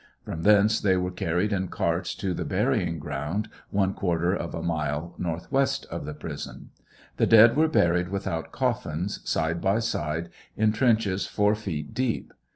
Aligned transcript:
Prom 0.25 0.41
thence 0.41 0.81
they 0.81 0.97
were 0.97 1.11
carried 1.11 1.53
in 1.53 1.67
carts 1.67 2.15
to 2.15 2.33
the 2.33 2.43
burying 2.43 2.97
ground, 2.97 3.47
one 3.69 3.93
quarter 3.93 4.33
of 4.33 4.55
a 4.55 4.63
mile, 4.63 5.13
northwest 5.19 5.85
of 5.91 6.05
the 6.05 6.13
prison. 6.15 6.71
The 7.17 7.27
dead 7.27 7.55
were 7.55 7.67
buried 7.67 8.09
without 8.09 8.51
coffins, 8.51 9.19
side 9.29 9.61
by 9.61 9.77
side, 9.77 10.29
in 10.57 10.71
trenches 10.71 11.27
four 11.27 11.53
feet 11.53 11.93
deep. 11.93 12.33